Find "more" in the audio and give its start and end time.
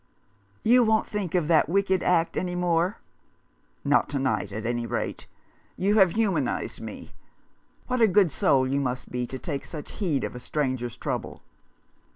2.55-2.97